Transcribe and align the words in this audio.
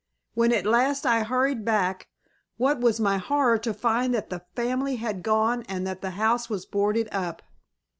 When 0.33 0.51
at 0.51 0.65
last 0.65 1.05
I 1.05 1.21
hurried 1.21 1.63
back, 1.63 2.07
what 2.57 2.81
was 2.81 2.99
my 2.99 3.19
horror 3.19 3.59
to 3.59 3.71
find 3.71 4.15
that 4.15 4.31
the 4.31 4.43
family 4.55 4.95
had 4.95 5.21
gone 5.21 5.61
and 5.69 5.85
that 5.85 6.01
the 6.01 6.09
house 6.17 6.49
was 6.49 6.65
boarded 6.65 7.07
up. 7.11 7.43